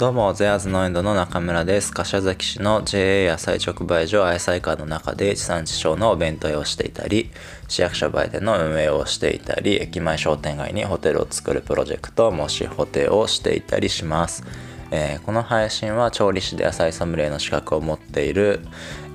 [0.00, 1.92] どうも、ゼアーズ農園ドの中村です。
[1.92, 7.30] 柏崎市の JA 野菜直売所愛妻館の中で地産地消のお弁当をしていたり、
[7.68, 14.42] 市役所売店の運営をしていたり、駅前商店街にホテルを作るプロジェクト、もしホテルをしていたりします。
[14.90, 18.60] えーこの配信は調理師で野菜ソムリエの資格を持っている、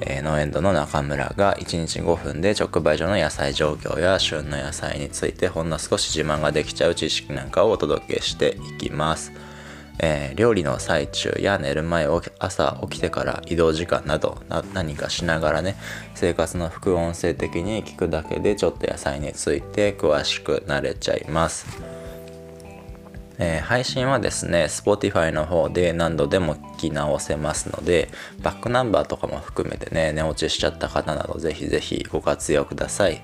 [0.02, 9.32] えー農園ドの中村が1日5分で直売所の野菜状況や旬の野菜についてほんの少し自慢ができちゃう知識なんかをお届けしていきます。
[10.00, 14.38] えー料理の最中や寝る前起き朝起きてから移動時間など
[14.74, 15.76] 何かしながらね
[16.14, 21.66] 生活の副音声的に聞くだけでちょっと野菜について詳しくなれちゃいます。
[23.38, 28.10] えー配信はですね Spotify の方で何度でも聞き直せますので
[28.42, 33.22] バックナンバーとかも含めてね寝落ちしちゃった方などぜひぜひご活用ください、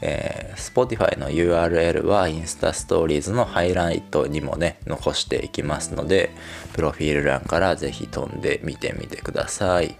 [0.00, 6.30] えー Spotify の URL はインスタストーリーズのハイライトにもね残していきますので
[6.74, 9.96] プロフィール欄からぜひ飛んでみてみてください。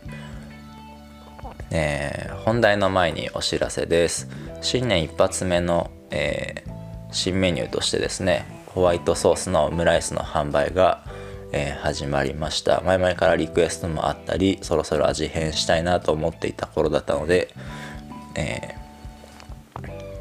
[1.70, 4.29] えー本題の前にお知らせです。
[4.62, 6.70] 新年一発目の、えー
[7.12, 11.05] 新メニューとしてですねホワイトソースのオムライスの販売が、
[11.53, 12.81] えー始まりました。
[12.83, 17.55] 前々からリクエストもあったりそろそろ味変したいなと思っていた頃だったので、
[18.37, 18.77] え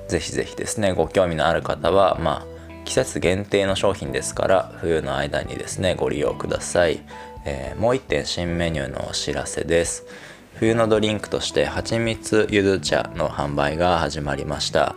[0.10, 7.02] ぜひぜひですねご興味のある方はまあ季節限定の商品ですから冬の間にですねご利用ください、
[7.46, 10.06] えーもう一点新メニューのお知らせです。
[10.56, 14.96] 冬のドリンクとして蜂蜜ゆず茶の販売が始まりました。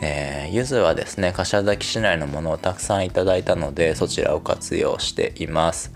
[0.00, 5.92] えーゆずはですね柏崎市内のものをたくさんいただいたのでそちらを活用しています。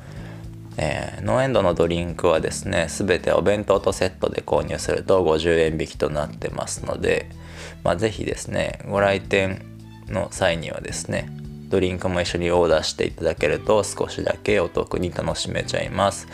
[0.78, 7.28] えー農園ドのドリンクはですね全てお弁当とセットで購入すると50円引きとなってますので、
[7.84, 9.60] まあ、ぜひですねご来店
[10.06, 11.28] の際にはですね
[11.68, 16.28] ドリンクも一緒にオーダーしていただけると少しだけお得に楽しめちゃいます、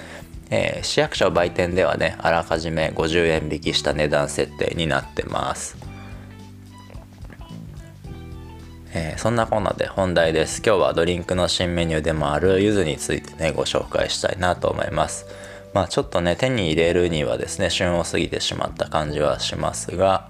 [0.50, 5.93] えー市役所売店ではねあらかじめ50円引きした値段設定になってます。
[8.94, 10.62] えーそんなこんなで本題です。
[10.64, 15.26] 今日はドリンクの新メニューでもある柚子についてねご紹介したいなと思います。
[15.72, 20.28] まあちょっとね手に入れるにはですね旬を過ぎてしまった感じはしますが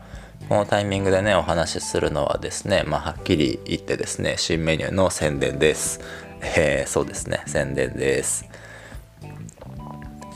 [0.48, 6.00] このタイミングでねお話しするのはですねまあはっきり言ってですね新メニューの宣伝です。
[6.56, 8.48] えーそうですね宣伝です。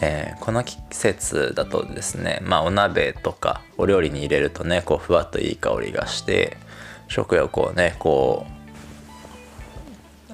[0.03, 6.59] えーこの季節だとですねまあお鍋とかお料理に入れるとねこうふわっといい香りがして
[7.09, 8.47] 食欲をねこ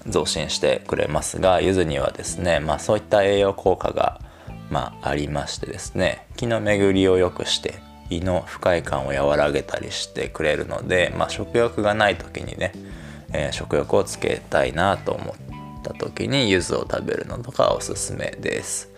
[0.06, 4.20] う増進してくれますが柚子にはですねまあそういった栄養効果が
[4.70, 7.74] まあありましてですね気の巡りを良くして
[8.10, 12.72] 胃の不快感を和らげたりしてくれるので、まあ、食欲がない時にね、
[13.32, 18.90] えー食欲をつけたいなと思った時に柚子を食べるのとかおすすめです。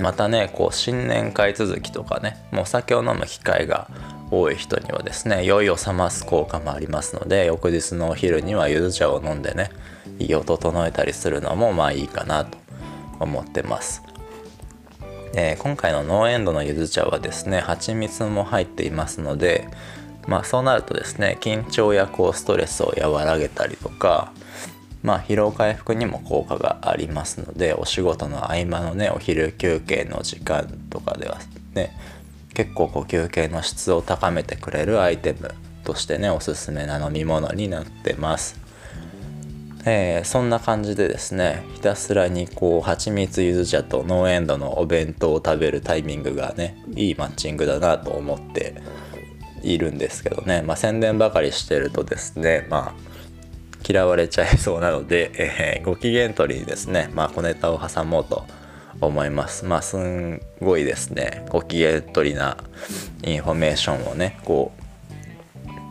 [0.00, 3.88] またねこう新年会続きとかねもうお酒を飲む機会が
[4.30, 9.70] 多い人にはですね酔いを覚ます効果もありますので翌日のお昼には柚子茶を飲んでね
[10.18, 12.58] 胃を整えたりするのもまあいいかなと
[13.20, 14.02] 思ってます。
[15.36, 19.68] えー今回のノーエンドの柚子茶はですね蜂蜜も入っていますので
[20.28, 24.32] まあそうなるとですね緊張やこうストレスを和らげたりとか
[25.02, 31.38] まあ疲労回復にも効果がありますのでお仕事の合間のねお昼休憩の時間とかでは
[31.74, 31.96] ね
[32.54, 35.54] 結構こう休憩の質を高めてくれるアイテム
[35.84, 38.58] としてねおすすめな飲み物になってます。
[39.86, 48.80] えーそんな感じでですねひたすらにこう蜂蜜ゆず茶とノーエンドのお弁当を食べるタイミングがねいいマッチングだなと思って
[49.62, 53.04] いるんですけどねまあ宣伝ばかりしてるとですねまあ
[53.86, 58.46] 嫌われちゃいそうなので、えーご機嫌取りにですねまあ小ネタを挟もうと
[59.06, 59.64] 思います。
[59.64, 61.44] まあすんごいですね。
[61.48, 62.56] ご機嫌取りな
[63.22, 64.72] インフォメーションをねこ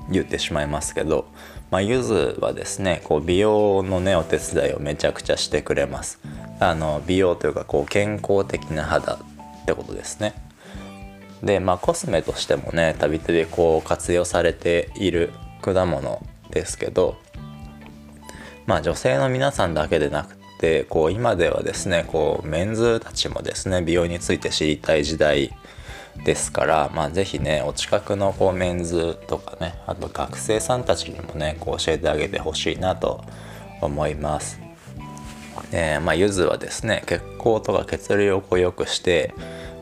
[0.10, 1.26] う言ってしまいますけど、
[1.72, 6.20] まあ、ゆずはですねこう美容のねお手伝いをめちゃくちゃしてくれます。
[6.60, 9.20] あの美容というかこう健康的な肌っ
[9.66, 10.34] てことですね。
[11.42, 16.22] でまあコスメとしてもねたびたびこう活用されている果物
[16.52, 17.18] ですけど。
[18.66, 25.52] まあ女性の皆さんだけでなくてこう今ではですねこうメンズたちもですね美容について知りたい時代
[26.24, 33.26] ですからまあ是非ねお近くのこうメンズとかねあと学生さんたちにもねこう教えてあげてほしいなと
[33.82, 34.62] 思います。
[35.74, 39.34] えーまあ柚子はですね血行とか血流をこう良くして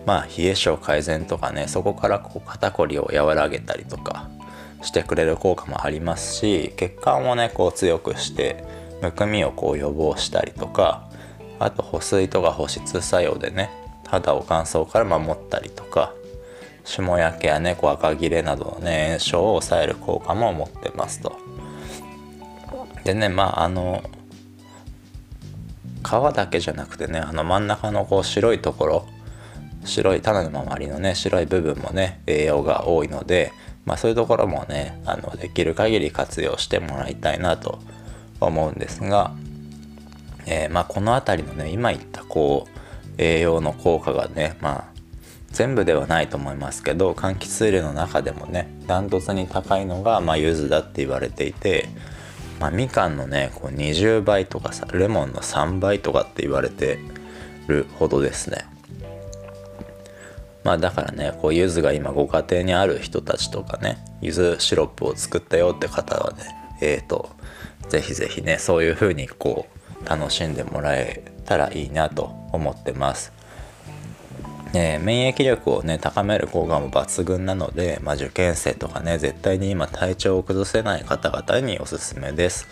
[0.07, 4.29] まあ冷え性改善とかねそこからこう肩こりを和らげたりとか
[4.81, 8.63] してくれる効果もありますし血管をねこう強くして
[9.01, 11.09] むくみをこう予防したりとか
[11.59, 13.69] あと保水とか保湿作用でね
[14.07, 16.13] 肌を乾燥から守ったりとか
[16.83, 21.37] 霜焼けやね赤切れなどのね炎症を抑える効果も持ってますと。
[23.03, 24.03] でねまああの
[26.03, 29.07] 皮だけじゃなくてねあの真ん中のこう白いところ
[29.85, 33.51] 白い種の周りのね白い部分もね栄養が多いので、
[33.85, 37.79] まあ、そういうところもねあのできる限り活用してもらいたいなと
[38.47, 39.33] 思うんですが、
[40.45, 42.79] えー、まあ、この辺りのね今言ったこう
[43.17, 44.91] 栄養の効果がねまあ
[45.51, 51.89] 全部ではないと思いますけど柑橘類の中でもねダントツに高いのが、まあ、柚子だって言われていて、
[52.59, 56.99] まあ、みかんのねこう20倍とかさレモンの3倍とかって言われて
[57.67, 58.65] るほどですね。
[60.63, 66.43] まあだからねこう柚子が今ご家庭にある人たちとかね柚子シロップを作ったよって方はね
[66.81, 67.29] えっ、ー、と
[67.91, 69.67] 是非是非ねそういう風にこ
[70.05, 73.33] う楽しんでもらえたらいいなと思ってます。
[74.73, 82.67] えー、免疫力をね高める効果も抜群なので、まあ、受験生とかね絶対に今体調を崩せない方々におすすめです。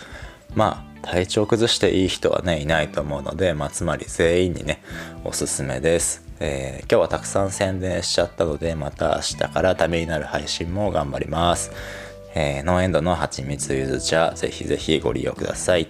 [0.56, 4.81] まあ体調崩していい人はねいないと思うので、まあ、つまり全員にね
[5.25, 6.24] おすすめです。
[6.39, 11.72] えー、今日はたくさん宣伝しちゃったのでまた明日からためになる配信も頑張ります。
[12.41, 15.89] えー、ノーエンドの蜂蜜ゆず茶ぜひぜひご利用ください。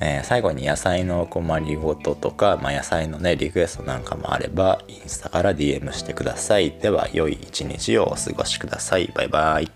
[0.00, 6.70] えー、最後に野菜のお困りごととか、まあ、野菜のねリクエストなんかもあればインスタから DM してください。
[6.70, 9.10] では良い一日をお過ごしください。
[9.12, 9.68] バイバイ。